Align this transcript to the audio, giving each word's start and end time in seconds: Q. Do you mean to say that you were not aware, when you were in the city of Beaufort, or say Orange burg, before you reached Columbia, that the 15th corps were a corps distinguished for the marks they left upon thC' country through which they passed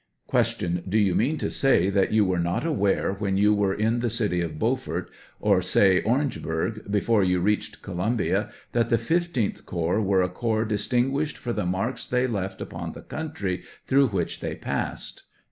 Q. 0.31 0.81
Do 0.89 0.97
you 0.97 1.13
mean 1.13 1.37
to 1.37 1.51
say 1.51 1.91
that 1.91 2.11
you 2.11 2.25
were 2.25 2.39
not 2.39 2.65
aware, 2.65 3.13
when 3.13 3.37
you 3.37 3.53
were 3.53 3.71
in 3.75 3.99
the 3.99 4.09
city 4.09 4.41
of 4.41 4.57
Beaufort, 4.57 5.11
or 5.39 5.61
say 5.61 6.01
Orange 6.01 6.41
burg, 6.41 6.85
before 6.91 7.23
you 7.23 7.39
reached 7.39 7.83
Columbia, 7.83 8.49
that 8.71 8.89
the 8.89 8.95
15th 8.95 9.63
corps 9.67 10.01
were 10.01 10.23
a 10.23 10.27
corps 10.29 10.65
distinguished 10.65 11.37
for 11.37 11.53
the 11.53 11.67
marks 11.67 12.07
they 12.07 12.25
left 12.25 12.61
upon 12.61 12.95
thC' 12.95 13.09
country 13.09 13.63
through 13.85 14.07
which 14.07 14.39
they 14.39 14.55
passed 14.55 15.21